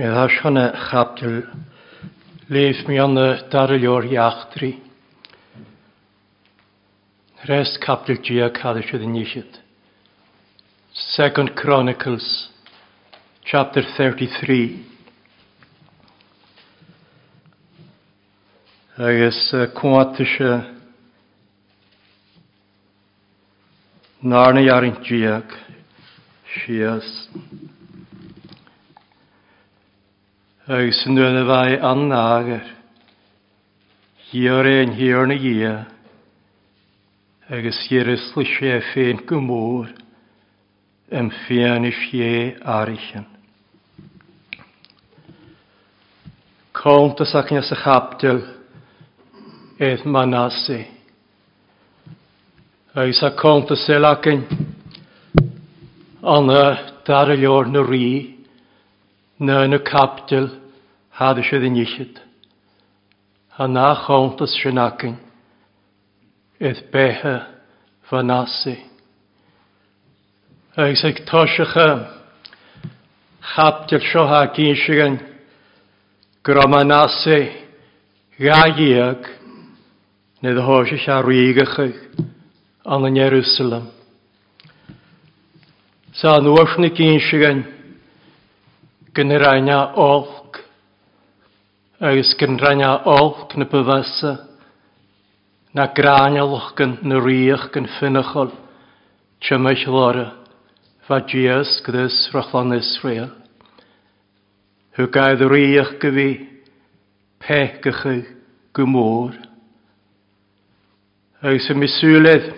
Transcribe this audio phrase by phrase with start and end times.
[0.00, 1.42] Mi hashanna chapdil
[2.56, 4.70] leif mi anna darilior iachtri.
[7.46, 9.58] Rest chapdil gia cadisio dyn nishid.
[11.10, 12.30] Second Chronicles
[13.44, 14.86] chapter 33.
[19.08, 19.42] Agus
[19.78, 20.54] cwantysio
[24.24, 25.46] narna iarint giag
[26.54, 27.08] sias.
[27.34, 27.78] Sias
[30.70, 32.66] agus yn dweud y fai an agar.
[34.54, 35.72] o'r ein hiar na ia,
[37.50, 39.88] agus hiar yslu sie ffein gymwyr,
[41.10, 43.26] ym ffein i sie arichan.
[46.82, 48.38] Cont ys ac nes y chapdyl,
[49.88, 50.84] eith manasi.
[52.94, 54.46] Agus a cont ys el ac yn,
[56.38, 56.62] anna
[57.10, 58.06] dar y lior na ri,
[59.42, 60.52] na yn y capdyl,
[61.20, 62.16] hadde sydd yn iechyd.
[63.56, 65.18] Ha na chawntas sy'n acyn.
[66.64, 67.34] Edd beha
[68.08, 68.78] fanasi.
[70.80, 72.06] Ag sy'n tosach am.
[73.50, 75.18] Chaptil sio ha gyn sy'n gan.
[76.46, 77.40] Gromanasi.
[78.40, 79.28] Gagiag.
[80.40, 81.92] Nid hos eich arwygach yn
[83.12, 83.90] yn Jerusalem.
[86.16, 87.62] Sa'n wafnig gyn sy'n
[89.12, 89.40] gan.
[90.00, 90.39] oll
[92.00, 94.30] agus gynrhainna olg y byfasa,
[95.76, 98.50] na granialwch gan na riach gan ffynachol,
[99.44, 100.30] tymach lora,
[101.06, 103.28] fa dias gydys rachlan Israel.
[104.96, 106.30] Hw gaedd riach gyfi,
[107.44, 108.16] pech gychy
[108.74, 109.36] gymor.
[111.44, 112.50] Agus y misiwledd,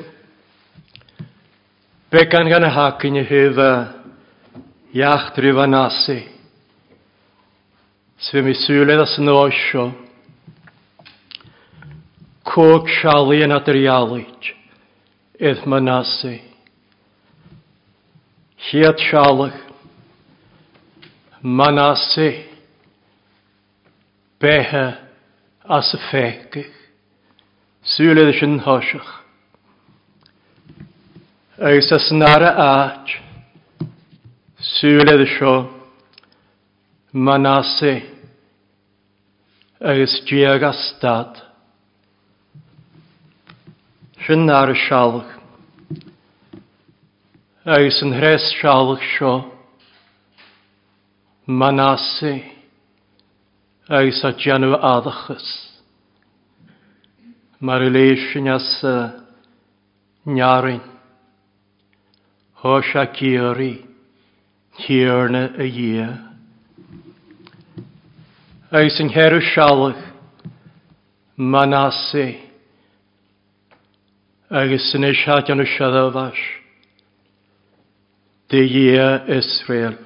[2.15, 3.71] be gan gan y hacyn i hyfa,
[4.95, 6.23] iacht rhyw anasi,
[8.23, 9.89] Sfim i sŵle da sy'n osio.
[12.47, 14.51] Cwg sialu yn adrialid.
[15.51, 16.37] Edd mynasi.
[18.69, 19.57] Hiad sialach.
[21.43, 22.29] Manasi.
[24.43, 24.85] Behe
[25.79, 26.71] as y ffegych.
[27.97, 29.11] Sŵle da sy'n hosiach.
[31.59, 33.19] Agus as nara aach.
[34.79, 35.57] Sŵle da sio.
[37.11, 37.19] Manasi.
[37.25, 37.99] Manasi
[39.85, 41.33] agus diag a stad.
[44.27, 45.33] Sin ar y sialch,
[47.67, 49.33] agus yn hres sialch sio,
[51.49, 52.37] manasi,
[53.91, 55.51] agus a dianw addachus.
[57.63, 58.97] Mae'r leisyn as y
[60.35, 60.81] niarin,
[62.63, 63.73] hos a gyri,
[64.87, 66.09] hyrna y ia.
[68.73, 69.99] Eis yng herw sialach,
[71.37, 72.41] manasi,
[74.49, 76.39] agos yn eisiad hadion o fas,
[78.57, 79.99] ia Israel.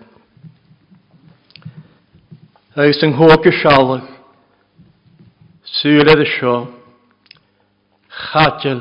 [2.83, 4.09] Eis yng hwg y sialach,
[5.79, 6.57] syledd y sio,
[8.27, 8.81] chadil,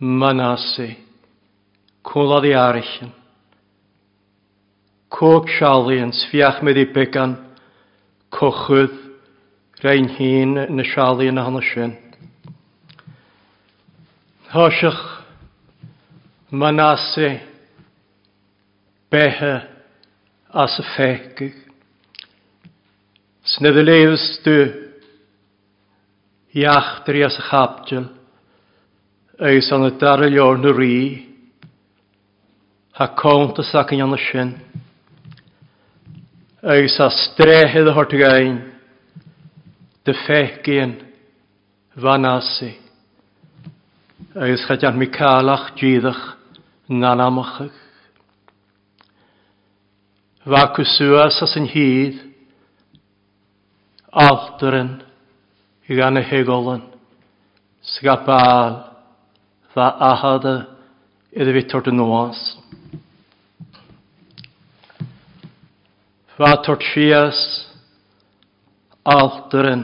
[0.00, 0.94] manasi,
[2.08, 3.12] cwlad i arichin,
[5.18, 7.36] cwg sialach yn sfiach medd i began,
[8.32, 8.96] cochydd
[9.84, 11.94] rhain hyn y sialu yn hana sy'n.
[14.52, 15.02] Hosiach
[16.52, 17.30] manase
[19.12, 19.54] behe
[20.48, 21.42] as y ffeg.
[23.48, 23.96] Snedd y dy
[24.44, 24.60] dw
[26.62, 28.08] iachtri as y chapdil
[29.48, 30.64] eis an y daril o'r
[32.98, 34.56] ha cont y sac yn y sy'n
[36.68, 38.58] agus a stréhead a hortugain,
[40.04, 40.96] de fechgéan
[41.96, 42.76] vanasi,
[44.36, 46.36] agus chadian mi cálach dídach
[46.88, 47.70] Fa
[50.48, 52.14] Vacusúas as yn hyd,
[54.12, 54.94] alteren
[55.92, 56.84] i gan y hegolen,
[57.96, 58.78] sgapal,
[59.74, 60.54] fa ahada
[61.36, 62.40] iddo fi tord yn oas.
[66.38, 67.66] Fatort sias
[69.04, 69.80] alteren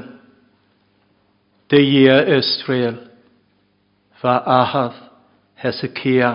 [1.71, 2.95] de ia Israel
[4.23, 4.95] fa ahad
[5.63, 6.31] Hesekia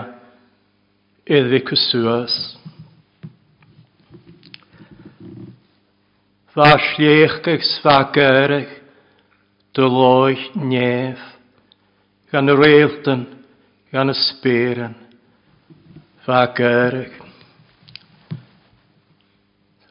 [1.38, 2.34] eddi kusuas.
[6.54, 8.76] Fa sliech gag sfa gyrach
[9.74, 11.18] dy loich nef
[12.30, 13.22] gan y reilden
[13.92, 14.94] gan y speren
[16.26, 17.29] fa gyrach.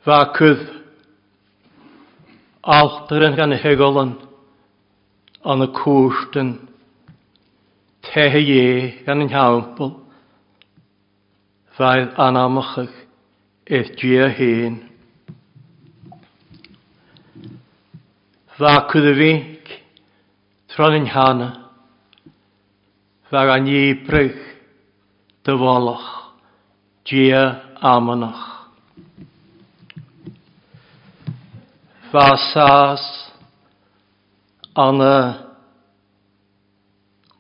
[0.10, 0.62] Facydd
[2.76, 4.14] altar yn gan hygolan
[5.54, 6.50] yn y cwrt yn
[8.08, 9.92] tehe ie gan yn hiawmpl
[11.78, 12.96] faidd anamachach
[13.78, 14.76] eith gia hyn.
[18.58, 19.66] Facydd y fync
[20.74, 21.50] tron yn hana
[23.30, 23.70] fag an
[24.10, 26.08] dyfolach
[27.14, 27.44] gia
[27.96, 28.49] amanach.
[32.14, 33.02] vasas
[34.76, 35.34] anna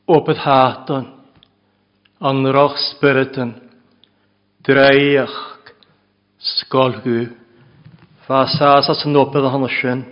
[0.07, 1.05] opet hatan
[2.21, 3.53] an roch spiriten
[4.67, 5.37] dreiach
[6.39, 7.27] skolgu
[8.29, 10.03] Fasas as nopet han sjön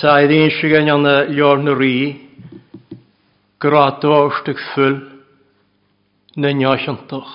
[0.00, 2.20] Said ein sigan an jorn ri
[3.60, 5.00] gradóstig full
[6.36, 7.32] na neachantach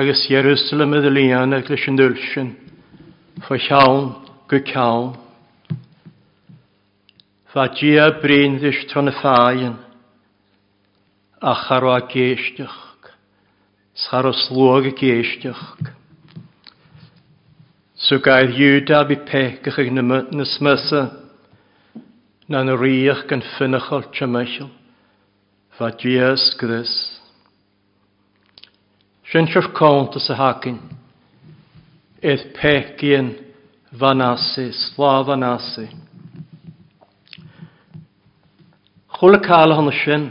[0.00, 2.50] agus Jerusalem y ddilian ac leis yn dwylsyn.
[3.46, 4.08] Fy llawn
[4.50, 5.12] gy cawn.
[7.52, 9.76] Fa dia brin ddysg tron y ffaen.
[11.40, 12.78] A charo a geisdych.
[13.94, 15.60] Sgaro slwag y geisdych.
[17.98, 21.02] Sw So yw da bu pegach ag nysmysa.
[22.48, 24.70] Na Na'n rhiach gan ffynach o'r tymysiol.
[25.76, 26.94] Fa dia ysgrys.
[29.30, 30.78] Sian siwr cont ys y hagyn.
[32.18, 33.28] Edd pegien
[34.00, 35.84] vanasi, slavanasi.
[39.18, 40.24] Chwle cael hon sin,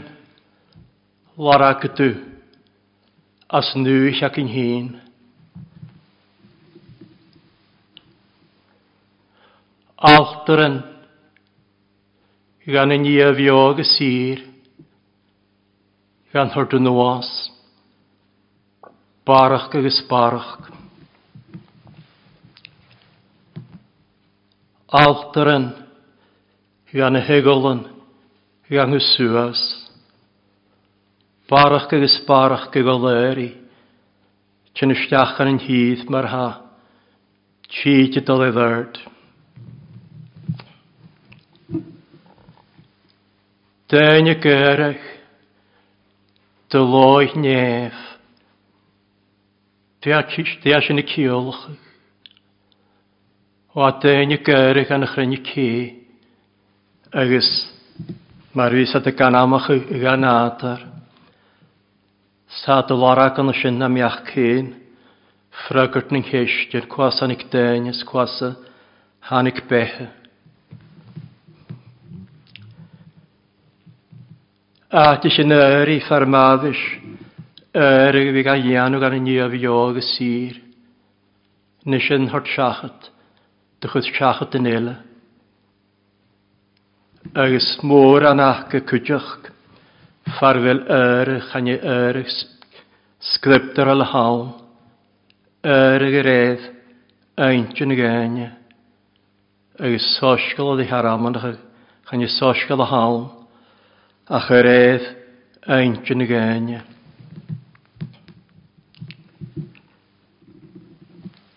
[1.38, 2.10] lara gydw,
[3.60, 4.90] as nŵch ac yn hun.
[10.12, 10.76] Alteren,
[12.68, 14.44] gan yn i y sir,
[16.36, 17.32] gan hwrdyn nhw os,
[19.24, 20.68] barach ag ysbarach.
[24.90, 25.70] altaren,
[26.92, 27.84] gan y hegolen,
[28.68, 29.60] gan y suas.
[31.48, 33.48] Barach agus barach gygoleri,
[34.76, 36.46] chyn ystiachan yn hydd mar ha,
[37.72, 39.00] chi gydol ei ddyrd.
[43.88, 45.08] Dyn y gyrach,
[46.68, 47.96] dy loi nef,
[50.04, 51.64] dy a sy'n y ciolchach,
[53.76, 55.64] O a dain y gyrrych yn ychryn y ci,
[57.22, 57.48] agos
[58.56, 60.86] mae'r fys at y gan amach y gan adar.
[62.62, 64.70] Sad y lorag yn y sy'n am iach cyn,
[65.64, 68.38] ffrygwrt ni'n cheistir, cwas anig dainis, cwas
[69.28, 70.08] hanig behe.
[74.88, 76.86] A ti sy'n yr i ffarmaddish,
[77.84, 80.56] yr i fi gael ianw gan y ni fi og sir.
[81.84, 83.12] Nes yn hort siachat
[83.80, 84.94] dy chud seacha den éile.
[87.34, 89.50] Agus mór anach go cuideach
[90.38, 92.16] yr ych channe al
[93.24, 94.42] scriptar a le hall,
[95.64, 96.62] øre go réh
[97.40, 98.50] eintin gáine,
[99.78, 103.30] agus sóscail a dí sosgol o sóscail
[104.38, 105.00] ach yr a
[105.78, 106.80] aint yn y gáine.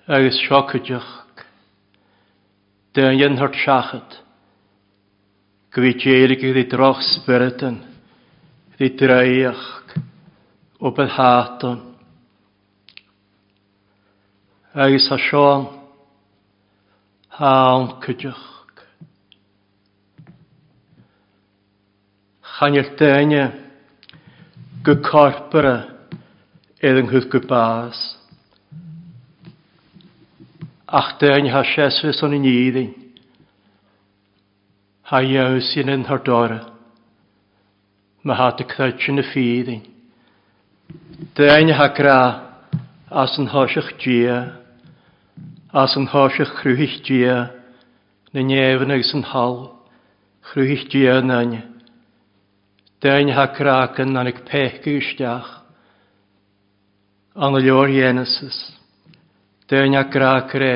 [0.08, 1.10] Agus seocaideach
[2.96, 4.20] den dhéonthart seachad
[5.74, 7.02] go bhí déirigh die droch
[10.82, 11.96] o belhaton.
[14.74, 15.62] Agus a sioan
[17.30, 18.48] hawn cydioch.
[22.56, 23.46] Chanel dynia
[24.86, 25.76] gy corpora
[26.88, 28.02] edd yng nghydd gybas.
[31.02, 32.90] Ach dynia ha siesfys o'n i iddyn,
[35.12, 36.62] Ha iawn sy'n yn hordora.
[38.24, 39.82] Mae hat y cydioch yn y ffyddyn.
[41.38, 42.58] Dain hagra
[43.14, 44.58] as yn hosiach gia,
[45.70, 47.52] as yn hosiach chrwhych gia,
[48.34, 49.58] na nefn ag sy'n hal,
[50.50, 51.54] chrwhych gia nain.
[53.06, 55.52] Dain hagra gan na'n ag pech gwystiach,
[57.38, 58.58] an y lior Genesis.
[59.70, 60.74] Dain hagra cre,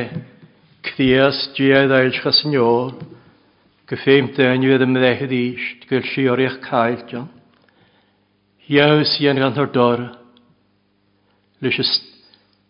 [0.85, 2.93] cthias gia ddail chas yn ior,
[3.89, 7.25] gyffeim dain fydd ymddechyd eist, gyr si oriach cael jan.
[8.69, 10.07] Iaws i'n gan hordora,
[11.61, 12.01] leis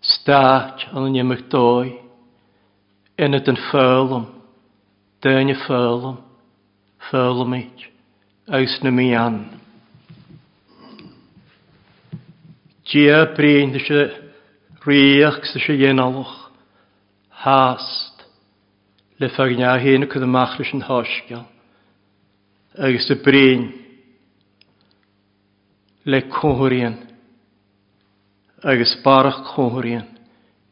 [0.02, 1.94] stáit an nimach dói,
[3.18, 4.26] ina den fölum,
[5.22, 6.18] déine fölum,
[7.10, 7.72] fölumid,
[8.48, 9.52] aus na mi an.
[12.92, 14.00] Dia brin dy se
[14.86, 16.36] riach sy se yenalwch,
[17.30, 18.22] hast,
[19.20, 21.42] le ffagnia hyn o cydda machlys yn hosgel,
[22.78, 23.66] agos y brin,
[26.06, 27.00] le cwhrian,
[28.64, 30.06] agus barach chóiríon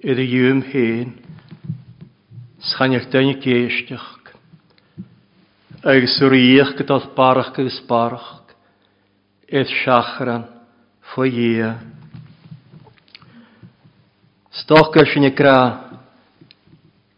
[0.03, 1.09] iad a dúm héin
[2.71, 4.31] schaneach daine géisteach
[5.83, 8.29] agus uíoch godal barach agus barach
[9.51, 10.45] iad seaachran
[11.13, 11.75] fo dhé.
[14.61, 15.57] Stoch gur sin gra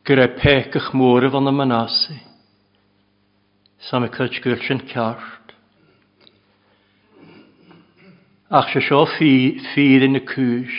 [0.06, 2.18] gur é pechach móra bhana manasi.
[3.90, 5.35] Sam y cwrt gwrth yn car.
[8.50, 10.70] ach se seo fír in na cúis.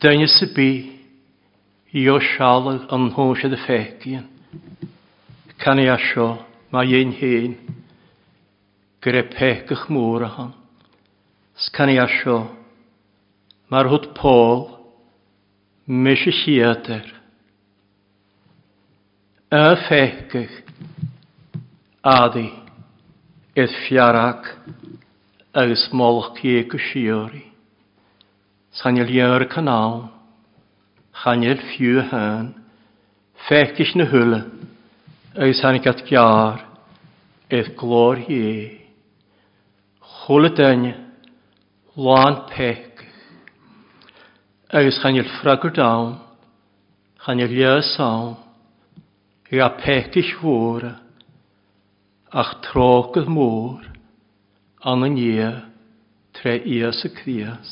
[0.00, 0.92] Daine sa bí
[1.92, 4.28] i o seala an hóise de fécian.
[5.58, 7.54] Can i a seo má dhéon héin
[9.00, 10.52] gur é pechach mór a han.
[11.56, 12.50] Scan i a seo
[13.70, 14.10] mar hud
[15.86, 17.06] mis i siater.
[19.50, 20.52] A fécach
[22.02, 22.50] adi
[23.56, 24.58] eith fiarach.
[25.54, 27.42] agus mólach ché go siúí.
[28.74, 30.10] Sanil dhear canál,
[31.22, 32.48] chanil fiú háin,
[33.46, 34.40] féicis na thula
[35.38, 36.56] agus hanigad cear
[37.54, 38.82] éh glór hé.
[40.02, 40.90] Chla daine
[41.94, 43.04] láin peic,
[44.74, 45.30] agus chanil
[49.54, 50.90] ja i a
[52.40, 53.93] ach
[54.84, 55.46] an yn ie,
[56.36, 57.70] tre ias y crias.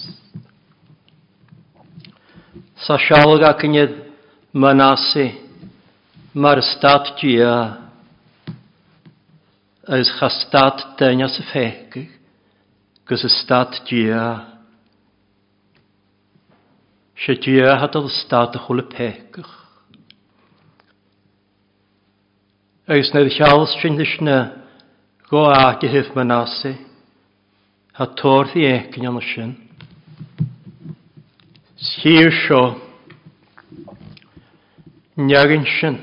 [2.87, 3.97] Sa sialog ac yn yd
[4.64, 5.26] manasi,
[6.40, 7.52] mae'r stat gia,
[9.92, 12.14] ys cha stad dynas y ffegig,
[13.11, 14.25] gys y stad gia.
[17.26, 19.52] Se gia hadol y stad y chwl y pegych.
[22.97, 24.38] Ys nid sialos sy'n ddysna,
[25.31, 26.73] go a i hyf manasi,
[27.99, 29.50] ha tórth i écin e, ysyn.
[31.92, 32.61] Sgir sio,
[35.18, 35.99] niag yn sin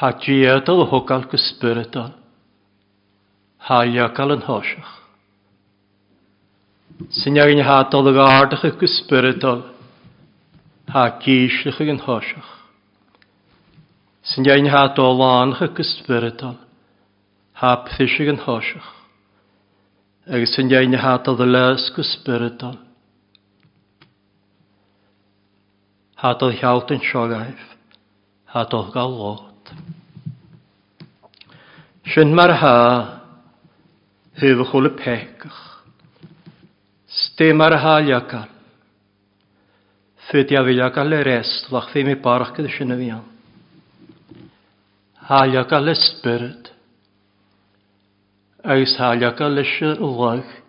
[0.00, 2.12] ha diadal hwgal gysbrydol,
[3.68, 4.92] ha iagal yn hosach.
[7.16, 8.64] Sy'n neagin hadal ag ardach
[10.94, 12.50] ha gíslach yn hosach.
[14.30, 16.54] Sy'n neagin hadal anach go
[17.60, 18.96] ha pthysig yn hosach
[20.28, 22.76] agus yn iawn i hadal y lesg ysbrydol.
[26.20, 27.62] Hadal hiawt yn siogaif,
[28.52, 29.72] hadal galod.
[32.12, 32.74] Sy'n mar ha,
[34.42, 35.60] hyfych y pegach.
[37.20, 38.50] Stym mar ha iagal.
[40.28, 43.24] Fyd iawn iagal yr est, lach fi mi barach gyda sy'n y fian.
[45.30, 46.59] Hal iagal ysbryd
[48.64, 50.62] agus hálacha leise lech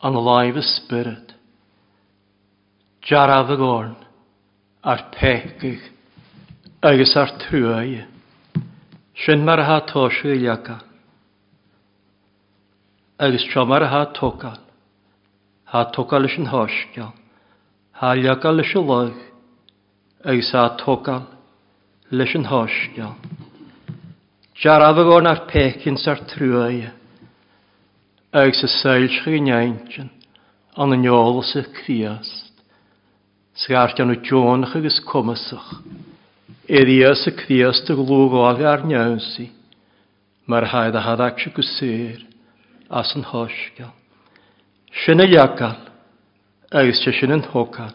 [0.00, 1.34] an láimh spirit.
[3.08, 3.96] Jaraf y gorn,
[4.82, 5.82] ar pegych,
[6.80, 7.96] agus ar tŵau,
[9.24, 10.78] sy'n mar ha tosio i aga,
[13.18, 14.56] agus tra mar ha togal,
[15.72, 17.10] ha togal ys yn hosgiol,
[18.00, 19.22] ha iagal ys y lych,
[20.24, 21.26] agus ha togal
[22.14, 23.14] leis yn hosgiol.
[24.62, 26.86] Jaraf y gorn ar pegyn sa'r trŵau,
[28.32, 30.06] ag sa sailsig yn iaintyn,
[30.80, 32.54] an yn iolus i'ch criast.
[33.60, 35.74] Sgart anw dionach agos comasach,
[36.64, 39.50] erias y criast y glwg og ar niawsi,
[40.48, 42.22] mae'r haedd a haddag sy'n gwsir,
[42.88, 43.92] as yn hosgal.
[45.04, 45.76] Sy'n y iagal,
[46.72, 47.92] agos sy'n yn hogal,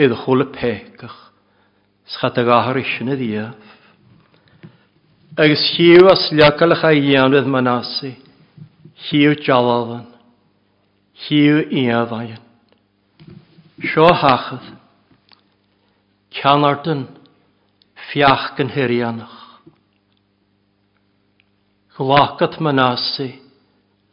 [0.00, 1.18] idd chwl y pecach,
[2.14, 3.80] sgat ag ahar sy'n y ddiaf.
[5.36, 8.16] Agos hiw as liagal ych a iawn ydd manasi,
[9.04, 10.06] hiw jalalan,
[11.24, 12.42] hiw iafayan.
[13.92, 14.64] Sio hachad,
[16.32, 17.02] canardyn
[18.10, 19.34] fiach gan hirianach.
[21.96, 23.28] Glacat manasi,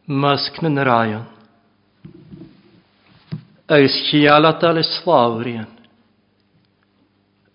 [0.08, 1.25] mysg yn yr aion.
[4.08, 5.68] chialat al islawrian,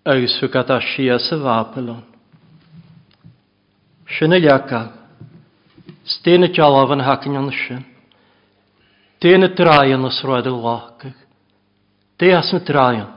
[0.05, 2.01] agus hwgat a sias y Babylon.
[4.09, 4.33] Sian
[6.09, 7.85] Sténa teáh an hacan an sin.
[9.21, 11.13] Déna ráan as roiid a lácha.
[12.17, 13.11] Déas na ráan,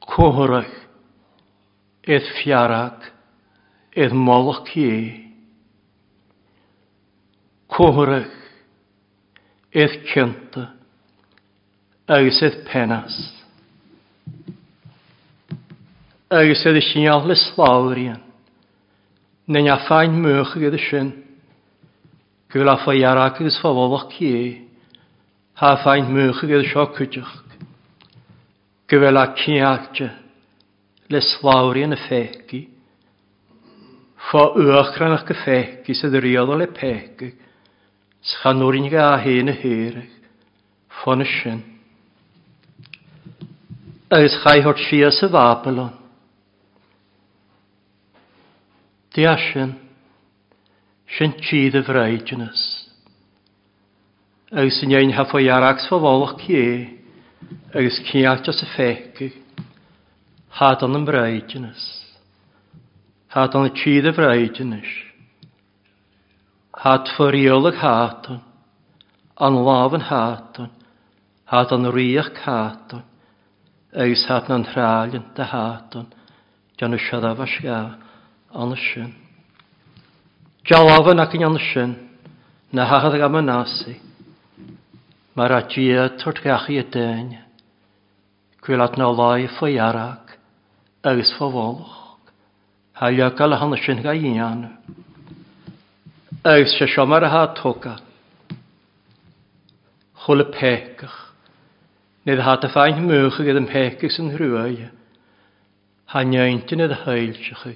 [0.00, 0.70] cóthraach,
[2.08, 3.02] éiad fiarach,
[3.96, 5.28] éiad molach é.
[7.68, 8.32] Cóthraach,
[9.74, 10.62] éiad cinnta,
[12.08, 13.16] agus éiad penas.
[16.30, 18.22] Agus éiad sineall le sláiríon,
[19.48, 21.14] na neafáin muach gyda sin,
[22.54, 24.66] Gwyl a ffai arach ys ffaiarach agus chi e.
[25.58, 27.32] ha ffaint mwych ag sio cwtioch.
[28.86, 30.10] Gwyl a ciagtia,
[31.10, 32.60] le slawri yn y ffegi,
[34.28, 34.44] ffa
[34.86, 37.32] rhan ach y ffegi sydd riol o le pegi,
[38.22, 40.14] s'chanwrin ag a hyn y hyrig,
[41.00, 41.58] ffon y sy'n.
[44.14, 45.90] Agus chai hort sias y Babylon.
[49.14, 49.80] Di asyn,
[51.14, 52.62] sin tíad a bhreidúnas.
[54.52, 56.90] Agus sin éon hafa dhearachs fáhálach ché
[57.78, 59.28] agus cíalta sa féici
[60.58, 61.82] há an an breidúnas.
[63.34, 64.90] Há an na tíad a bhreidúnas.
[66.76, 68.40] Há foríolah hátan,
[69.38, 70.70] an láhan hátan,
[71.46, 73.04] há an riach hátan,
[73.94, 76.06] agus há an thrálan de hátan,
[76.78, 77.98] gan y siadaf a
[78.60, 79.23] an y sin.
[80.64, 81.90] Jalafan ac yn sin,
[82.72, 83.98] na hachad ag yn nasi.
[85.36, 87.34] Mae'r adia tord gach i y dyn,
[88.64, 90.32] gwylat na lai ffoi arag,
[91.04, 92.16] agos ffofoloch,
[92.96, 94.62] halia gael hann sin gai ian.
[96.40, 97.98] Agos se siomar ha toga,
[100.24, 101.20] chwl y pecach,
[102.24, 104.88] nid hat y ffain mwch ag ydym pecach sy'n hrwyau,
[106.08, 107.68] ha nioentyn ydych hailsach,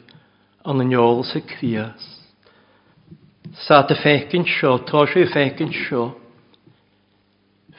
[0.64, 1.44] ond yn ôl sy'n
[3.56, 6.02] Sa dy ffecyn sio, tos i ffecyn sio.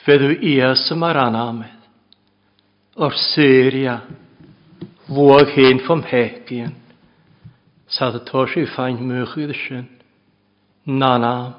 [0.03, 1.75] Feddw ias y mar anamedd.
[3.03, 3.99] O'r Syria.
[5.09, 6.73] Fwag hen ffom hegian.
[7.89, 9.85] Sa dy tos i ffain mwych i ddysyn.
[10.95, 11.51] Nanam.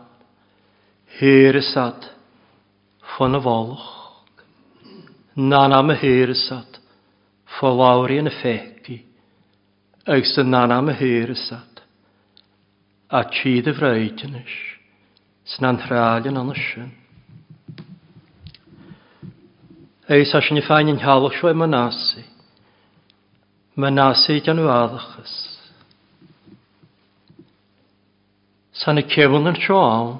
[1.20, 2.10] Hyr y sad.
[3.12, 3.88] Ffon y folch.
[5.38, 6.80] Nanam y hyr y sad.
[7.58, 9.02] Fo lawr i yn y ffegi.
[10.10, 11.66] Ag sy'n nanam y hyr y sad
[13.12, 14.52] a chi tíad a bhreitinis,
[15.44, 16.92] san an thráilin anna sin.
[20.08, 22.22] Eis as ni fáin an healach seo manasi,
[23.76, 25.58] manasi gan uadachas.
[28.78, 30.14] San y cefwn yn sio awn,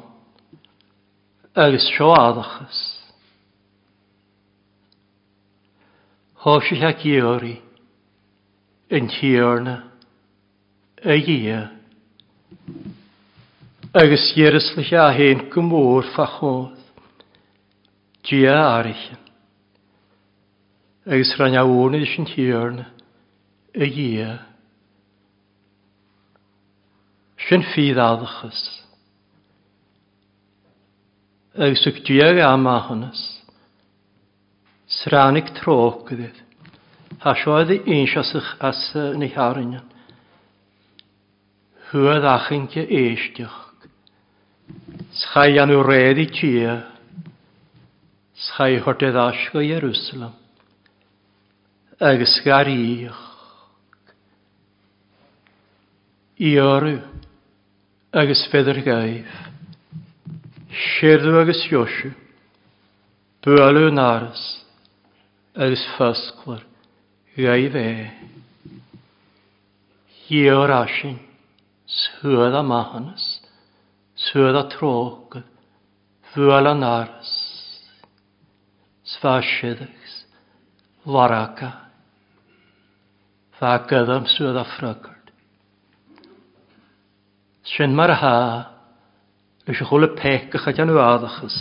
[1.54, 2.78] sio agus sioadachas.
[6.42, 7.54] Hosi hag iori,
[8.90, 9.78] yn tiorna,
[11.06, 11.68] y ia
[13.92, 16.76] agus dhéirislach a héon go mór fachód,
[18.22, 19.18] dí áirichen.
[21.06, 22.86] agus ran ahórna is an tíarna
[23.74, 24.38] a dhé.
[27.48, 28.82] Sin fíd adachas.
[31.58, 33.18] Agus ag dúag amachanas,
[34.86, 36.36] sránig trócadydd,
[37.18, 38.84] ha seoedd i einsasach as
[39.18, 39.90] na charinnan,
[41.90, 43.66] hwyd achinke éistiach.
[45.22, 46.74] Schai an wredd i tia,
[48.36, 50.34] schai hortedd asgo Jerusalem,
[52.10, 53.24] agus gar iach.
[56.48, 56.94] I oru,
[58.22, 59.34] agus fedr gaif,
[60.94, 62.14] sirdw agus iosw,
[63.44, 64.44] bwalw naras,
[65.56, 66.62] agus ffasglar,
[67.36, 67.88] gaif e.
[70.38, 71.16] I o'r asyn,
[71.98, 72.56] swydd
[74.30, 75.42] Suad a tróg,
[76.32, 77.28] fual an áras,
[79.02, 79.90] sváisidex,
[81.04, 81.90] varaca,
[83.58, 85.26] fágadam suad a fragard.
[87.64, 88.36] Sin mar ha,
[89.66, 91.56] leis a chula pechach a anu adachas,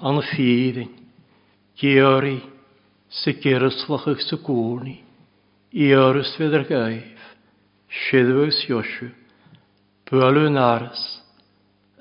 [0.00, 0.88] an fírin,
[1.76, 2.38] geori,
[3.10, 5.02] sa geraslachach sa gúrni,
[5.84, 7.20] iorus fedar gaif,
[8.06, 9.12] sidwys Joshua,
[10.08, 11.10] bualun aras,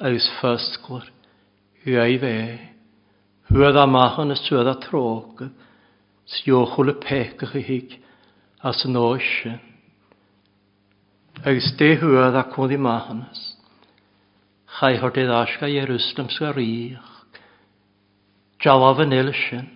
[0.01, 1.12] agus fyrstglar,
[1.84, 2.69] hu a i fe.
[3.51, 5.43] Hwyd am achan ys twydd a trog,
[6.34, 7.97] siochwl y pecach i hig,
[8.65, 9.60] as yn oesyn.
[11.45, 13.43] Agus de hwyd ac oedd i machan ys.
[14.73, 17.12] Chai hordydd asga Jerusalem sga rych.
[18.63, 19.67] Jalaf yn ilysyn.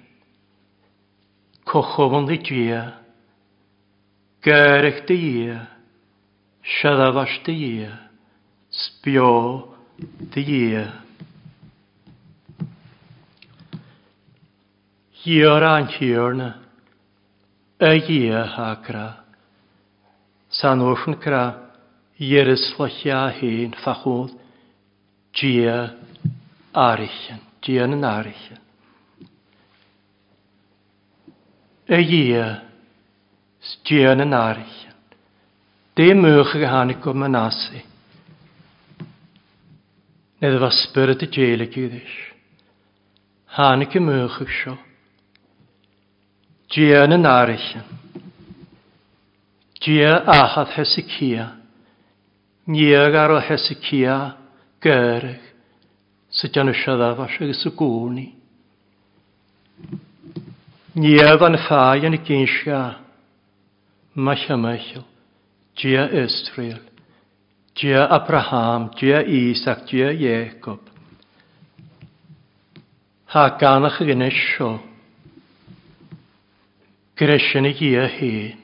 [1.68, 2.82] Cochofon ddi ddia.
[4.48, 5.62] Gerech ddia.
[6.78, 7.94] Siadafas ddia.
[8.82, 9.32] Sbio.
[9.68, 9.77] Sbio
[10.34, 10.94] the year.
[15.24, 16.54] Hier an hierne,
[17.80, 19.16] a year hagra,
[20.50, 21.70] san ocean cra,
[22.18, 24.32] yeris lachia hen fachod,
[25.34, 25.96] gia
[26.74, 28.60] arichen, gia an arichen.
[31.90, 32.62] A year,
[33.70, 34.94] sgia an arichen.
[35.96, 37.14] De mwch y hannig o
[40.42, 42.16] nid y fasbyr ydy gael y gyddys.
[43.58, 44.76] Hân y mwych ysio.
[46.74, 47.86] Gia yn yn arysyn.
[49.82, 51.48] Gia ahad Hesekia.
[52.70, 54.18] Niag ar o Hesekia
[54.84, 55.42] gyrig.
[56.30, 58.28] Sut yn ysio ddafas ag ys y gwni.
[61.02, 62.84] Niag fan ffai yn y gynsia.
[64.16, 65.02] Mach Gia ystryl.
[65.82, 66.84] Gia ystryl.
[67.78, 70.82] Dia Abraham, dia Isaac, dia Jacob.
[73.30, 74.72] Ha ganach yn esio.
[77.20, 78.58] Gresyn i gia hyn.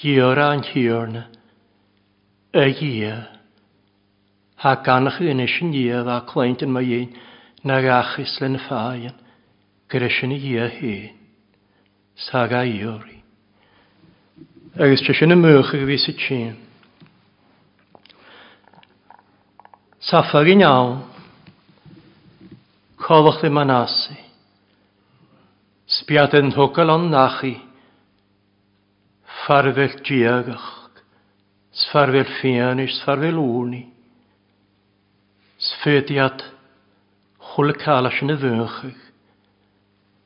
[0.00, 1.26] Hior a'n hiorna.
[2.62, 3.18] Y gia.
[4.64, 7.12] Ha ganach yn esio gia dda cleint yn mae un
[7.68, 9.20] na gachus len ffaen.
[9.92, 11.12] Gresyn i gia hyn.
[12.28, 13.20] Saga iori.
[14.80, 16.56] Agus tre y mwch ag fi sy'n
[20.10, 20.98] yn iawn.
[23.02, 24.14] Colwch ddim yn asu.
[25.92, 27.52] Sbiad yn hwgol o'n nachu.
[29.44, 30.70] Ffarfell diagach.
[31.82, 33.82] Sfarfell fianis, sfarfell wni.
[35.62, 36.42] Sfediad
[37.52, 38.98] y cael asyn y y fynchig.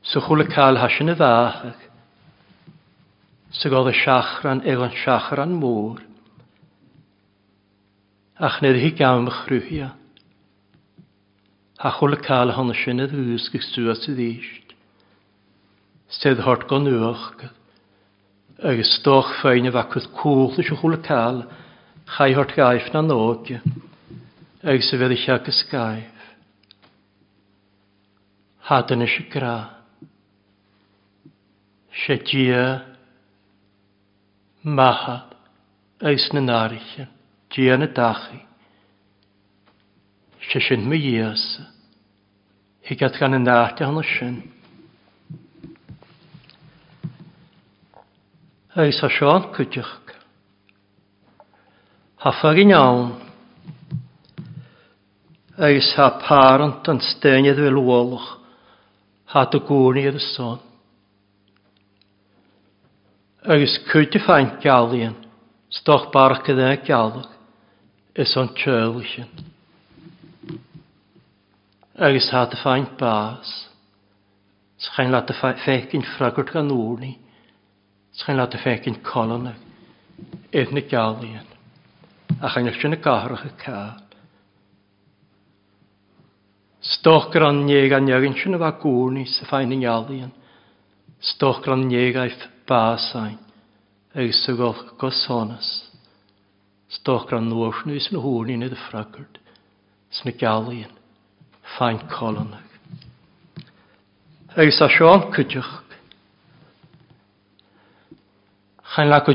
[0.07, 1.83] chwl y cael asyn y fachig.
[3.59, 6.01] Sy godd y siachran, egon siachran môr
[8.39, 9.95] ach nid hi gawn chrwyhia.
[11.81, 14.75] A chwl cael hon sy'n y ddwys gych sŵa sydd eisht.
[16.19, 17.31] Sedd hort gan uwch,
[18.61, 21.41] agus stoch ffein y facwyd cwch ddys o chwl cael,
[22.17, 23.49] chai hort gaif na nog,
[24.63, 26.29] agus y fedd eich ag ysgaif.
[28.69, 29.57] Hadan eisiau gra.
[32.05, 32.83] Sedia
[34.65, 35.33] mahad,
[36.05, 36.45] eis na
[37.57, 38.39] Diana dachi.
[40.53, 41.65] Se sin mi dhéasa.
[42.87, 44.35] Hi gat gan yn náte hana sin.
[48.77, 49.95] Eis a sean cwdiach.
[52.23, 53.09] Ha ffagin iawn.
[55.71, 58.27] Eis ha parant yn stenedd fel wolwch.
[59.33, 60.61] Ha dy gwni yr son.
[63.49, 65.17] Eis fain ffaint galion.
[65.79, 67.33] Stoch barach gyda'n galwch
[68.23, 69.29] is an tseirlasin.
[71.99, 73.67] Agus há a fáin bás,
[74.79, 75.33] Schain laat de
[75.65, 77.19] feikin fragurt gan oorni.
[78.13, 79.55] Schain laat de feikin kolonne.
[80.53, 81.47] Even ik alien.
[82.41, 83.97] A chain ach sinne gahrige kaal.
[86.81, 90.33] Stochger an nieg an jagin sinne wa goorni se fein in alien.
[91.21, 92.37] Stochger an nieg aif
[92.69, 93.39] baasain.
[94.15, 95.86] Eus se golch gosonas.
[96.91, 99.39] Stoch gran nuas nu is na hŵr ni'n edrych ffragwrd.
[100.15, 100.93] Sna galion.
[101.75, 102.71] Fain colonach.
[104.63, 105.73] Eis a Sean cydioch.
[108.95, 109.35] Chain lac o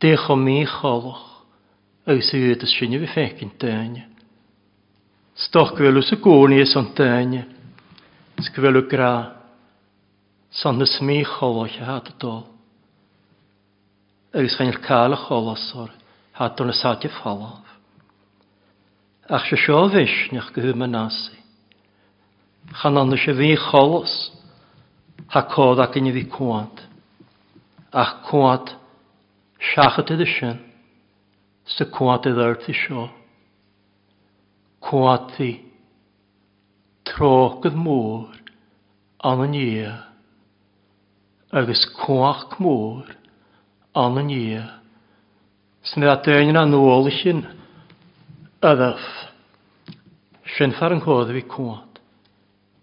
[0.00, 1.22] Dech o mi choloch.
[2.12, 4.08] Eis a ydys sy'n i fi ffecyn dynia.
[5.44, 7.44] Stoch gwelw sy'n gwni ys o'n dynia.
[8.48, 9.12] Sgwelw gra.
[10.62, 12.46] Son ys mi choloch a hadadol
[14.36, 15.88] agus chain cála cholasor
[16.34, 17.64] hattar na sáte faláf.
[19.30, 21.38] Ach se seo bhís neach go thuúma násaí.
[22.78, 24.12] Chan anna se bhí cholas
[25.32, 26.78] ha cód ach inne bhí cuaant.
[28.02, 28.68] Ach cuaant
[29.70, 30.58] seachat idir sin
[31.74, 33.06] sa cuaant i dhartaí seo.
[34.86, 35.52] Cuaantaí
[37.08, 38.28] trógad mór
[39.28, 39.56] an an
[41.58, 43.16] agus cuaach mór
[43.96, 44.60] an an ie.
[45.86, 47.48] Sna a déin an nóla sin e,
[48.60, 49.04] a dh.
[50.56, 51.96] Sin far an chóda bhí cuat.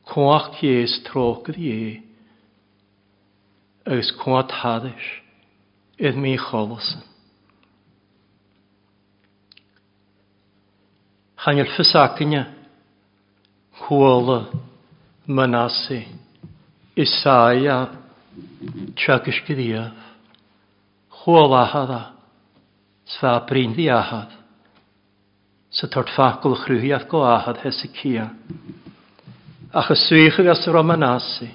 [0.09, 2.01] Cuacht hééis trógad dhé
[3.85, 5.05] agus cuat hadis
[6.01, 7.05] iad mí cholasan.
[11.43, 12.41] Chanil fysacinne
[13.85, 14.41] chóla
[15.27, 16.01] manasi
[16.97, 17.83] isaia
[19.05, 20.02] tegus go díamh
[21.23, 22.01] hôl ahad a
[23.07, 24.27] sfa brinddi ahad.
[25.71, 27.57] Sa tort ffacol chrwyhiaeth go ahad
[28.01, 28.27] cia.
[29.73, 31.49] Ach y swych ag as roma nasi.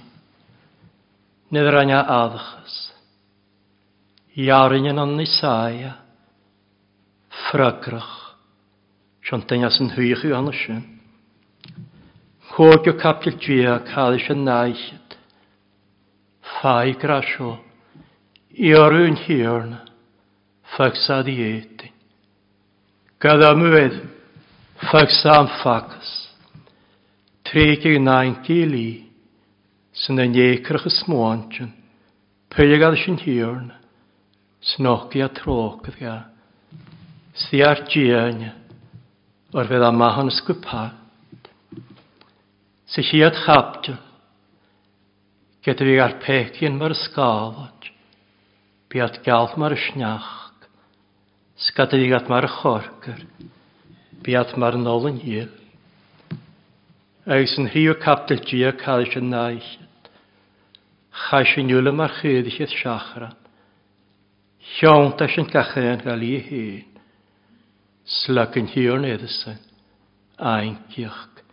[1.52, 2.90] Nid yr anna addachas.
[4.34, 5.92] Iarin yn onni saia.
[7.30, 8.16] Ffragrach.
[9.22, 10.82] Sion as yn hwych yw anna sy'n.
[12.50, 15.16] Chwogio capil dwi a cael eisiau naillid.
[16.56, 17.67] Fai grasio
[18.58, 19.74] i arwyn hiorn
[20.76, 21.92] fagsad i etin.
[23.22, 23.98] Gad am wedd
[24.90, 26.08] fagsam fags.
[27.46, 28.90] Trig i nain gili
[30.00, 31.70] sy'n yn eicrach y smwantion.
[32.50, 33.68] Pwylig ad sy'n hiorn
[34.74, 36.16] snogi a trogydd ga.
[37.38, 38.40] Sdi ar gian
[39.54, 40.82] o'r fedd am mahan ysgwpa.
[42.90, 44.02] Sy'n chi at chaption.
[46.02, 47.92] ar pecyn mae'r sgafod.
[48.88, 50.28] Biad gaelth mar ysniach.
[51.60, 53.18] Sgadeigat mar y chorgyr.
[54.24, 55.50] Biad mar nol yn hir.
[57.28, 59.68] Eus yn hir gi dia cael eich yn naich.
[61.28, 63.28] Chais yn ywle mar chyd eich eith siachra.
[64.78, 66.80] Siawn ta sy'n gachan gael i hyn.
[68.22, 69.60] Slyg yn hir yn eddysan.
[70.40, 71.44] A'n gyrch.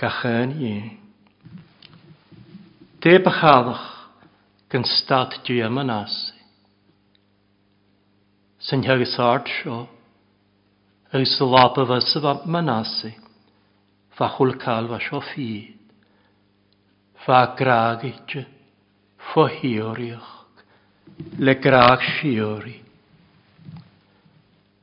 [0.00, 0.92] Gachan un.
[3.00, 3.84] De bachadach.
[4.68, 6.26] Gan stad dia manas.
[8.66, 9.76] san hegus áart seo,
[11.14, 13.10] agus sa lápa bheith sa bh manasa,
[14.16, 15.74] fa chulcáilha seo fiad,
[17.24, 18.42] fa grágaite
[19.30, 20.32] fohiíoríoch
[21.46, 22.74] le gráag siúí.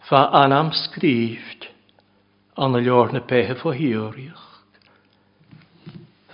[0.08, 1.68] Fa anam scríft
[2.56, 4.48] an na leor na péthe fohiíoríoch.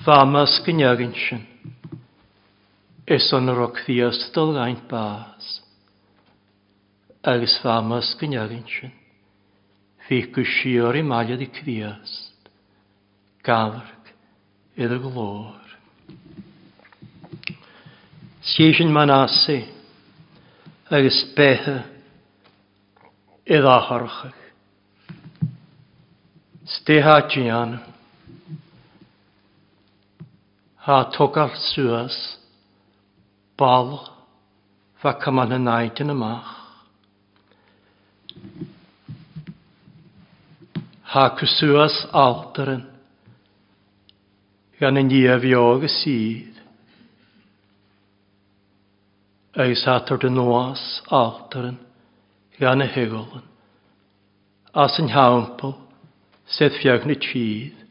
[0.06, 1.44] Fa mas gneagin sin
[3.18, 5.50] is an rochhíos dul gaint bás.
[7.24, 8.92] agus fámas go Fi sin.
[10.08, 12.50] Fih go sior i maiad i cwiast,
[13.44, 14.12] gafarg
[14.76, 15.56] idd y glór.
[18.42, 19.60] Siesin manasi,
[20.90, 21.82] agus bethe
[23.46, 24.36] idd ahorchach.
[26.70, 27.80] Steha tian,
[30.86, 32.18] ha tokar suas,
[33.58, 33.98] bal,
[35.02, 36.59] fa kaman hanaiten amach.
[41.12, 42.84] ha kusuas alteren.
[44.82, 46.60] Gan yn ie fi og y sydd.
[49.66, 50.84] Eis hatr dy noas
[51.22, 51.80] alteren
[52.62, 53.44] gan y hygolen.
[54.86, 55.74] As yn hawnpol,
[56.60, 57.82] sedd fiag ni tfydd.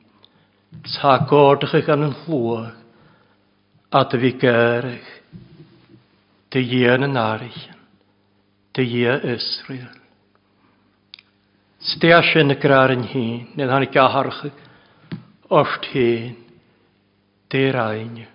[0.94, 2.70] Ta gordach ych gan yn hlwag,
[3.98, 5.10] a dy fi gerach.
[6.54, 7.82] Dy ie yn yn arichen,
[8.76, 9.97] dy ie Israel.
[11.78, 14.50] Sdia sin na yn hín, na hannig gaharcha,
[15.48, 16.34] oft hín,
[17.50, 18.26] dér aine.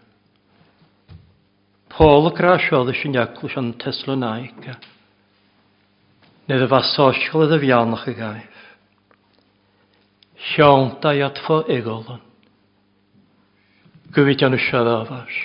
[1.91, 4.77] Paul gra siodd sy'n iaglwys yn Teslonaica,
[6.47, 8.62] nid y fasosiol ydy fianach y gaif.
[11.03, 12.23] da i atfo egolon.
[14.15, 15.36] Gwyd yn y siadafas,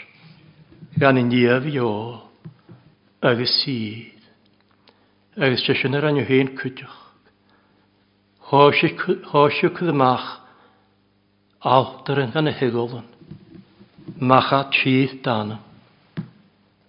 [1.01, 1.93] gan i ni af o,
[3.27, 4.23] agos sydd,
[5.43, 7.08] agos sy'n yr anio hyn cwydioch.
[8.49, 10.41] Hóisiúcud amach
[11.59, 13.05] átar an gan hiúlan,
[14.19, 15.61] macha tíh dána,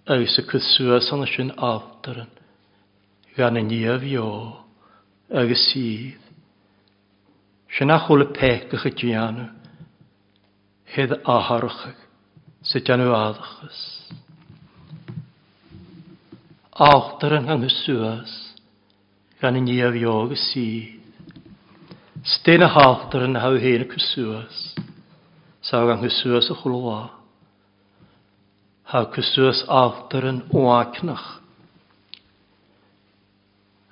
[0.08, 2.28] agus a chud yn anna sin yn
[3.36, 4.24] gan na níomhjó
[5.28, 6.16] agus síð.
[7.80, 8.24] y a chula
[8.84, 9.36] y dian
[10.94, 11.96] hedd aharchag
[12.62, 14.08] sa dianú aadachas.
[17.20, 18.32] yn gan na suas,
[19.42, 20.96] gan na níomhjó agus sydd
[22.22, 24.74] Stena hátar an hahéna go suasúas
[25.62, 27.10] sa an go suasúas a choá.
[28.90, 31.40] Tá go suasúas átar an óácnach.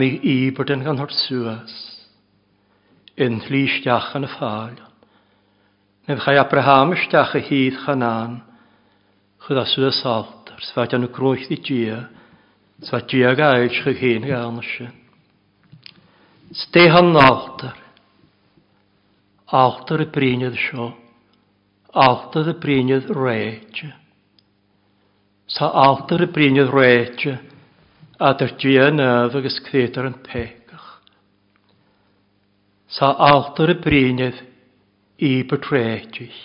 [3.23, 4.75] yn llýisteach yn y ffâl.
[6.09, 8.41] Nef chai Abraham ystach y hyd chanan,
[9.47, 12.01] chyd as y salt, ar sfad yn y grwch di dia,
[12.85, 14.91] sfad dia gael chy hyn gael nysio.
[16.65, 17.79] Stehan altar,
[19.49, 20.91] altar y brynydd sio,
[21.95, 23.93] altar y brynydd reitio.
[25.51, 27.39] Sa altar y brynydd reitio,
[28.21, 30.64] a dyr dia nef agos credar yn pec
[32.95, 34.37] sa altar y brynedd
[35.27, 36.37] i betreitych.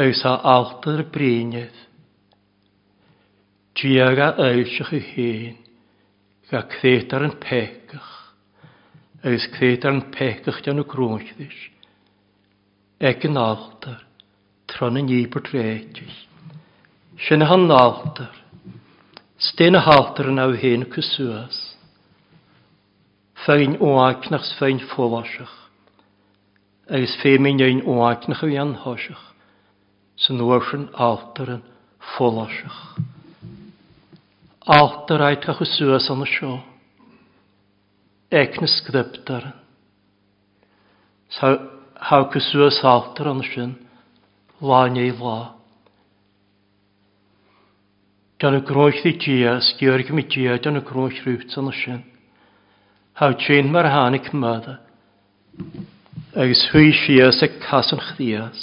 [0.00, 1.82] Yw sa altar y brynedd.
[3.76, 5.58] Diag a eilsych y hen,
[6.48, 8.08] ga cthedar yn pegach.
[9.28, 11.60] Ys cthedar yn pegach dan y grwnnllys.
[13.04, 14.00] Eg yn altar,
[14.68, 16.16] tron yn i betreitych.
[17.28, 18.32] Sy'n han altar.
[19.50, 21.66] Styn y halter yn aw hen cyswas
[23.44, 25.54] féin óáicnachs féin fóláiseach,
[26.90, 29.22] agus féimiin éon óáicnach a bhí an háiseach,
[30.20, 31.62] san nuair sin áltaran
[32.16, 32.80] fóláiseach.
[34.60, 36.58] Áltar aitcha chu suas anna seo,
[38.30, 39.56] éic na scriptaran.
[41.30, 43.72] Há chu suas áltar anna sin,
[44.60, 45.54] láin é lá.
[48.40, 52.04] Gan y groes ddi dia, sgiwr gymig dia, gan y groes rhywbeth anna sin.
[53.20, 54.80] Hau trin mar hánig mada.
[56.42, 58.62] Agus hui sias a casan chdias.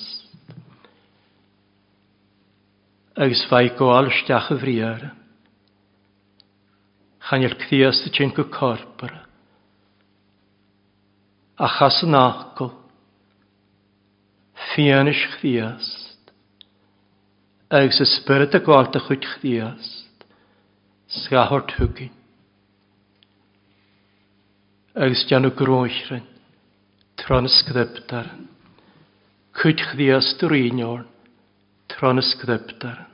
[3.21, 5.11] Agus fai goal stiach a vriara.
[7.29, 9.21] Chanil cthias dy trin go corpora.
[11.59, 12.73] A chasan ácol.
[14.71, 15.87] Fianis chdias.
[17.69, 19.97] Agus y spirit a gwalta chwyd chdias.
[21.19, 22.09] Sgahor tugin
[24.97, 26.23] agus o deanú gróithrin,
[27.21, 28.31] transcriptar.
[29.57, 31.05] Cwyd chdi as drínior,
[31.91, 33.05] transcriptar.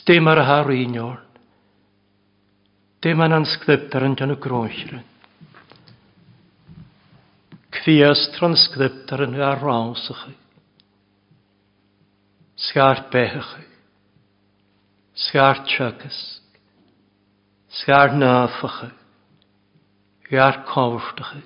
[0.00, 1.20] Stem ar a harínior,
[3.04, 5.04] dim an anscriptar yn deanú gróithrin.
[7.76, 10.34] Cwyd as transcriptar yn ar rawns rawsach.
[12.66, 13.56] Sgar bechach.
[15.28, 16.16] Sgar chagas.
[17.76, 18.88] Sgar nafach
[20.34, 21.42] ar chi.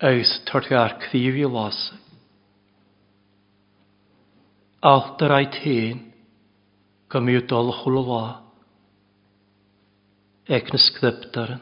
[0.00, 1.92] Eus tortiar ar i los.
[4.80, 6.12] Altar ai tain
[7.10, 8.40] go miú dul chula lá
[10.48, 11.60] ag na scriptaran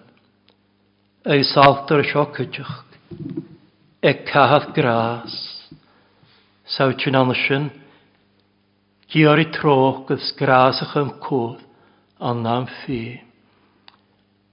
[1.25, 2.85] agus altar seo chuideach
[4.03, 5.33] ag cahad gras.
[6.69, 7.71] saotin anna anlysyn,
[9.11, 11.61] Gí i troch agus gras am cód
[12.21, 13.26] an anna'n féin.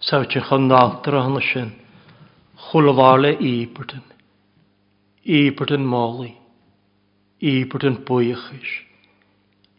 [0.05, 1.71] Sáte chu nátar hanna sin
[2.67, 4.03] chulhála ípertan,
[5.41, 6.33] ípertan málaí,
[7.53, 8.71] ípertan buochas,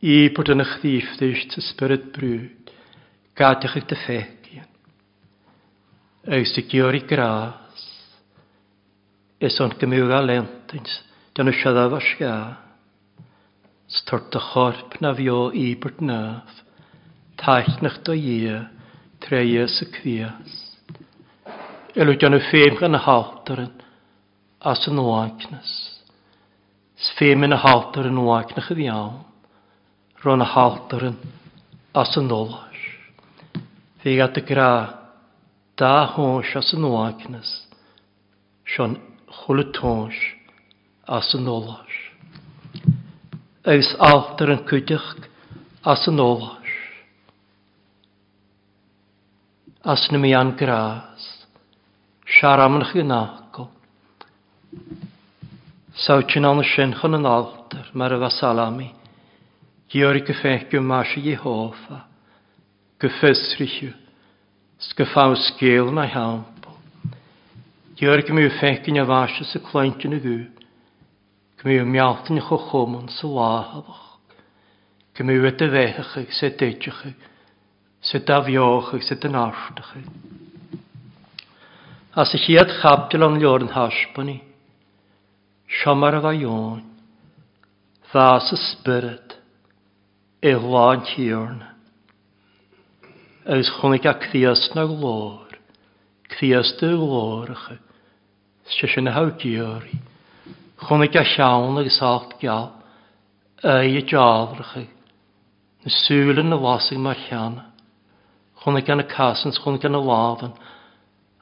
[0.00, 2.72] ípertan a chríiftais sa spirit brúd,
[3.38, 4.68] gátach ag de fecian.
[6.34, 7.76] Agus de georí grás,
[9.44, 10.92] is an gymwg a lentins,
[11.36, 12.36] dan y siadaf a sga,
[13.98, 16.48] stort a chorp na fio íbert naf,
[17.42, 18.56] taich nach do ie,
[19.24, 20.52] treis y cwias.
[22.02, 23.72] Elwyd o'n y ffeim gan y hawtar yn
[24.70, 25.72] as yn oagnas.
[27.08, 29.20] Sfeim yn y hawtar yn oagnach ydi iawn.
[30.24, 31.18] Ro'n y hawtar yn
[32.00, 32.82] as yn olar.
[34.02, 34.68] Fe gat y gra
[35.80, 37.52] da hwns as yn oagnas.
[38.74, 38.96] Sion
[39.40, 39.76] chwlwyd
[41.16, 41.92] as yn olar.
[43.68, 45.08] Eus altar yn cwydych
[45.88, 46.63] as yn olar.
[49.84, 51.04] as na mi an gras.
[52.26, 53.68] Siar am ych yn ago.
[56.04, 58.88] Saw chyn an ysyn chyn yn altar, mae'r yfa salami.
[59.92, 62.00] Gior i gyffegio mas y Jehofa.
[63.04, 63.92] Gyffysrychio.
[64.88, 66.72] Sgyffaw sgil na'i hampo.
[68.00, 70.38] Gior i gymryd ffegio na fas ys y clent yn y gw.
[71.60, 74.08] Gymryd yw mialt yn ych o chwmwn sy'n wahafoch.
[75.14, 76.96] Gymryd y fechach ag sy'n deitio
[78.08, 79.36] sy'n dafioch fioch sy'n sydd yn
[79.88, 80.02] chi.
[82.20, 84.34] A sy'n chiad chabdil o'n lior yn hasbo hasbani,
[85.80, 86.82] siamar ag aion,
[88.10, 89.38] ddas y spyrd,
[90.44, 91.62] e hlan tiorn.
[93.54, 95.56] Ys chwnig a cthias na glor,
[96.32, 97.78] cthias dy glor ych chi,
[98.76, 99.98] sy'n sy'n hau hawdiori,
[100.84, 102.68] chwnig a siawn ag sallt gael,
[103.64, 104.90] ei y jawr ych jafrach,
[105.92, 107.56] Sŵlen y wasig mae'r llan
[108.64, 110.52] chun gan y casans chun gan y láhan,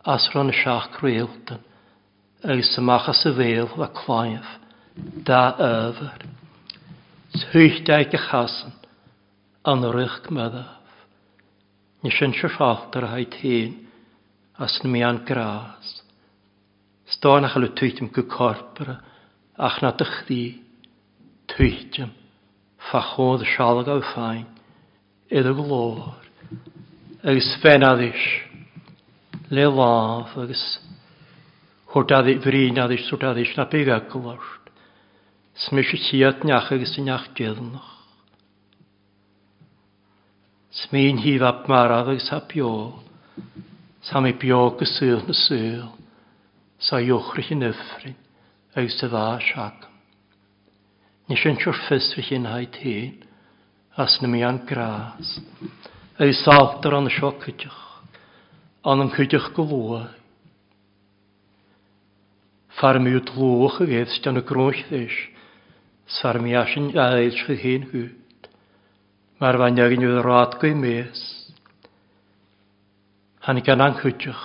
[0.05, 1.61] as ran y seach creaaltan,
[2.43, 4.49] agus ymach as y fél a claiaf,
[5.25, 6.25] da yfyr.
[7.37, 8.75] Twychdau y chasan,
[9.64, 10.75] an rych meddaf.
[12.03, 13.77] Nes yn siarfaltar a haid hyn,
[14.59, 15.93] as yn mian gras.
[17.14, 18.97] Stoan achal y twytym gwy corpora,
[19.55, 20.41] ach na dych ddi,
[21.55, 22.11] twytym,
[22.91, 24.45] fachodd sialag o ffain,
[25.31, 26.22] iddo glor
[27.25, 28.23] agus fénadis
[29.55, 30.62] le láf agus
[31.91, 34.45] chódáí bhríadis súdáis na begaglát,
[35.64, 37.91] smis sé tíad niach agus niach neachgéannach.
[40.83, 42.75] Smyn hi ap mar agus ha bio,
[44.09, 45.89] sam i bio gosúil na syl.
[46.83, 48.16] sa jochrych in yfrin,
[48.75, 49.85] agus y fa siag.
[51.31, 53.14] Nes yn siwr ffys fi hyn haid hyn,
[53.95, 55.39] as na mi an gras,
[56.23, 57.79] ei sáftar an seo cydioch,
[58.87, 60.03] an an cydioch golwa.
[62.79, 65.16] Farmi yw tlwch y gedd sydd yn y grwch ddys,
[66.20, 68.03] sarmi asyn aedd sydd hyn hw.
[69.43, 71.25] Mae'r fanyag yn yw'r rad gwy mes.
[73.49, 74.45] Hann gan an cydioch,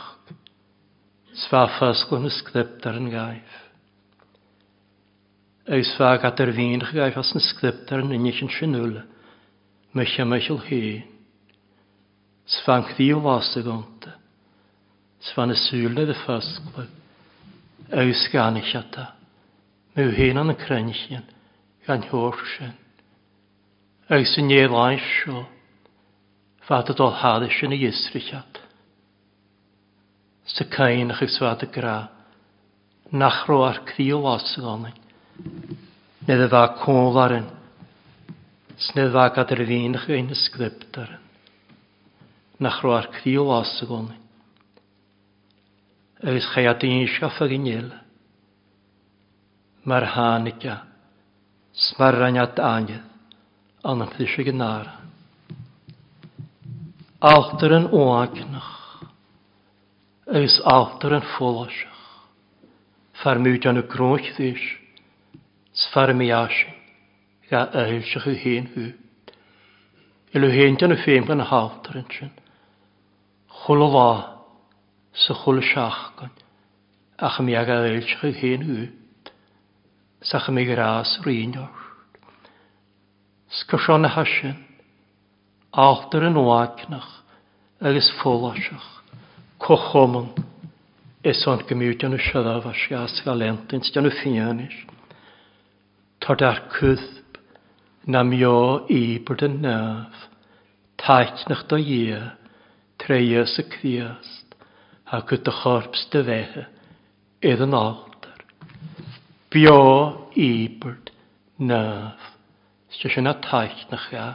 [1.45, 3.59] sfafas gwn ysgdebdar yn gaif.
[5.77, 6.55] Eis fag at yr
[6.89, 9.05] gaif as ysgdebdar yn unig yn sinwle,
[9.93, 11.05] mych a mych hyn.
[12.47, 14.15] Svan kdívásagónta.
[15.33, 16.83] Svan y súlnaði fæsklu.
[17.91, 18.07] y
[19.97, 21.25] Mú dy að krænjinn.
[21.85, 22.07] Gan eich ata.
[22.07, 22.73] hyn y Gan hórsin.
[24.09, 25.43] Ausin ég lænsjó.
[26.67, 28.53] Fæta dól hadisin í gisrichat.
[30.45, 32.07] Sa kainach ag svæta gra.
[33.11, 34.95] Nach ro ar y kdívásagónin.
[36.27, 37.47] Nid y fa cwlaryn.
[38.77, 41.23] Snydd fa gadrfynch ein ysgrifft ysgriptaryn.
[42.59, 44.17] nach roiar críomhás a gcónaí.
[46.23, 47.89] agus cha daon seofa gnéal
[49.89, 50.73] mar hánice
[51.85, 52.97] smar rannead aine
[53.85, 54.95] an an pluise gnára.
[57.21, 58.71] Átar an óánach
[60.35, 61.93] agus átar an fóláiseach
[63.21, 63.37] far
[67.49, 68.67] ga éilseach chu héon
[73.65, 74.37] chulhá
[75.13, 76.29] sa chul seach gan
[77.19, 78.77] ach mi aga éilt chu chéan ú
[80.21, 81.71] sa chu mé rás rior.
[83.49, 84.55] Sca seo na hasin
[85.73, 87.09] átar an áicnach
[87.81, 88.87] agus fóláiseach
[89.59, 90.29] có choman
[91.23, 94.75] is an gomúteanú sedah a seas go lentins deanú fianis.
[96.21, 97.41] Tá dar cúthb
[98.05, 100.15] na meo íbert an nef,
[100.97, 102.37] taiitnach do dhéh
[102.99, 104.57] treus y criast,
[105.13, 106.65] ac y dy chorps dy fehe,
[107.47, 108.39] idd yn altar.
[109.53, 109.75] Bio
[110.43, 111.11] ibert
[111.69, 112.25] naf,
[112.97, 114.25] sy'n yna taith na chia,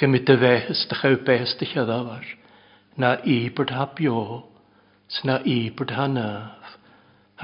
[0.00, 2.26] gymryd dy fehys dy chaw behys dy chyddafar,
[3.00, 4.18] na ibert ha bio,
[5.16, 6.74] sy'n na ibert ha naf,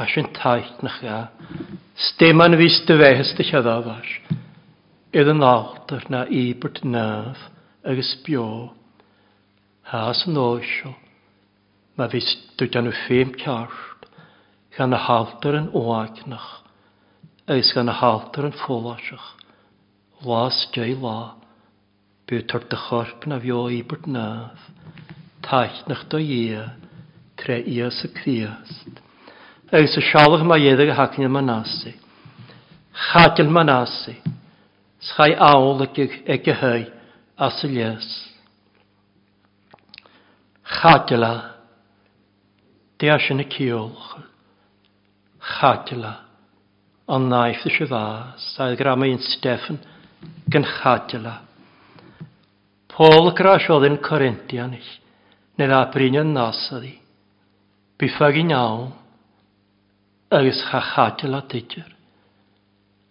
[0.01, 1.21] a sy'n taill na chia,
[2.11, 4.09] steman fys dy fehys dy chyddafar,
[5.13, 7.49] edd yn altar na ibert naf,
[7.87, 8.49] agos bio,
[9.91, 10.93] Haas yn oesio.
[11.99, 12.21] Mae fi
[12.61, 14.05] dwyd yn y ffeim cart.
[14.77, 16.51] Gan y halter yn oagnach.
[17.51, 19.27] Eis gan y halter yn ffolasach.
[20.23, 21.17] Las jai la.
[22.31, 22.79] Byw tor dy
[23.33, 24.63] na fio i bwyd naf.
[25.43, 26.69] Taith nach do ia.
[27.37, 28.95] Tre ia sy criast.
[29.75, 31.97] Eis y sialach mae ieddig a hacyn y manasi.
[33.11, 34.15] Chadil manasi.
[35.03, 36.87] Schai awl ag y hei
[37.37, 37.59] as
[40.71, 41.35] Chadila.
[43.01, 44.11] Deas yn y ciolch.
[45.57, 46.13] Chadila.
[47.11, 48.39] Ond naeth y siwfas.
[48.55, 49.81] Saedd gram ein Steffan
[50.53, 51.33] gan chadila.
[52.87, 54.93] Paul oedd yn Corintian ich.
[55.59, 56.95] Nid abrinion nasadi.
[57.99, 58.93] Bifag i nawn.
[60.31, 61.91] Agus cha chadila dydger.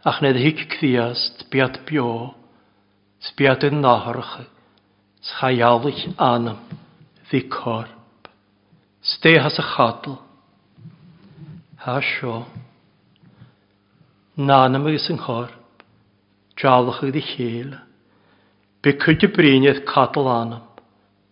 [0.07, 2.09] Ach nid hig cfiast biat bio.
[3.27, 4.37] Sbiat yn nahrach.
[5.19, 6.78] Schajalich anam
[7.31, 7.87] hí corp.
[9.01, 10.17] has Stéhas a chadal.
[11.79, 12.45] Tá seo.
[14.37, 15.51] Nána agus an chorp,
[16.57, 17.77] Dealach i chéile.
[18.83, 20.63] Be chuide cadl anam.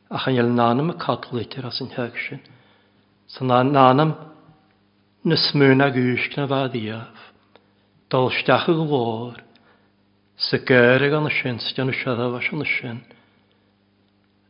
[0.09, 2.39] a chan yl chail nánam a catalítar as an theag sin.
[3.27, 4.15] San nánam
[5.25, 5.35] na
[5.85, 7.19] ag ysg na fa bhadíamh.
[8.09, 9.41] Dolsteach y glor.
[10.37, 12.97] sa gairig an na sin sa deanna seadh an na sy'n.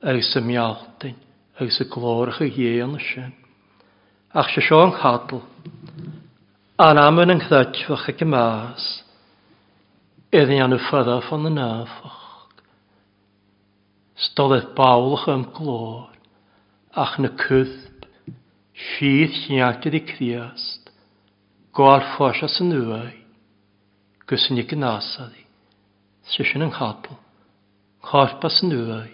[0.04, 1.16] agus sa miawdyn
[1.58, 3.32] ag sa glóracha dhéana sin.
[4.38, 5.40] Ach sy'n seán chadl,
[6.86, 8.84] an amyn yn gdadfach ag y más,
[10.38, 12.20] iddyn anna ffydda fan na nafach.
[14.28, 16.12] Stodd eith bawlach am glór,
[17.06, 18.06] ach na cwthb,
[18.92, 20.92] fydd lliagad i criast,
[21.78, 23.16] gwar ffos as yn uai,
[24.30, 25.46] gysyn i gynasad i,
[26.36, 27.18] sy'n yng nghadal,
[28.12, 29.10] chorpas yn uai,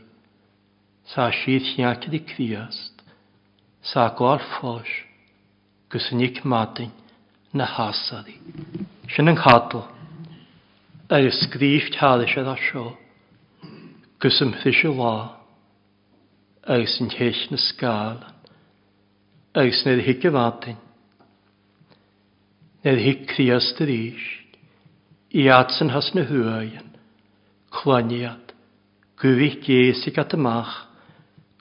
[1.11, 2.95] Sa síad cheantaí críast,
[3.91, 4.87] sa gáil fós,
[5.91, 6.91] gus nic mádain
[7.51, 8.39] na hásaí.
[9.11, 9.83] Sin an chatal,
[11.11, 12.95] agus scríh tealaise a seo,
[14.21, 15.35] gus an fiise lá,
[16.63, 18.23] agus an teis na scáil,
[19.59, 20.79] agus nid hiic bhátain,
[22.85, 24.55] nid hiic críast a ríist,
[25.35, 26.87] i atsan has na huain,
[27.75, 28.55] chloniad,
[29.19, 30.73] gwyd géisig at amach,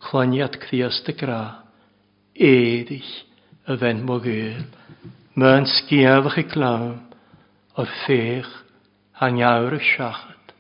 [0.03, 1.43] chlaniad Christ y gra,
[2.35, 3.05] eddill
[3.71, 4.65] y fen mogil,
[5.39, 6.97] mae'n sgiafach i glawn
[7.79, 8.49] o'r ffech
[9.21, 10.55] han iawr y siachad,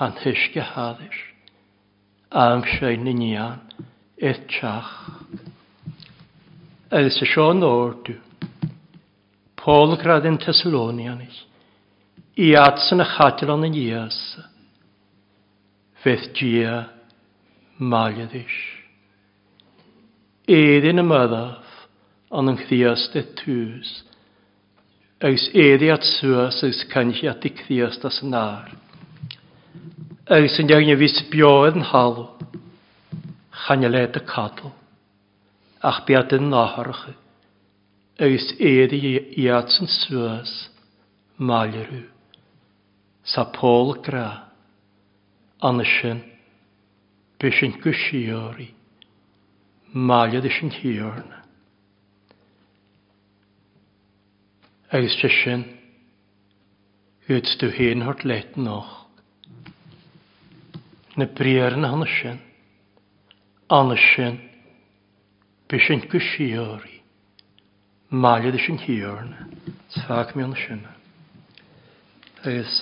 [0.00, 1.20] han hysg y haddys,
[2.42, 3.60] am sy'n yn ian
[4.20, 4.90] eith tiach.
[6.92, 8.16] Elsa Sean Ordu,
[9.60, 11.36] Paul grad yn Thessalonianis,
[12.40, 14.48] i atsyn y chadron yn Iasa,
[16.02, 16.74] fydd dia
[17.78, 18.79] maleddish
[20.50, 21.82] y myddaf
[22.34, 23.90] ond yn an dy tŵs.
[25.22, 28.72] Ys éidir at suas agus canhi at i chríasta san ár.
[30.26, 32.24] Ys yn deag ni fys bioedd yn halw,
[33.66, 34.72] chaneled y cadw,
[35.86, 37.04] ach biad yn naharach,
[38.20, 40.50] Ys éidir i at san suas,
[41.38, 42.02] malyrw,
[43.32, 44.28] sa pôl gra,
[45.64, 46.20] anysyn,
[47.40, 48.70] bysyn gwsiori,
[49.92, 51.24] máliad is an tíorn.
[54.92, 55.64] Agus te sin
[57.28, 59.06] gúd dú héon hort leit nach.
[61.16, 62.40] Na bríar na hanna sin,
[63.70, 64.40] anna sin,
[65.68, 67.02] bys an gysíorí,
[68.10, 69.34] máliad is an tíorn,
[69.94, 70.86] sfag mi anna sin.
[72.42, 72.76] Agus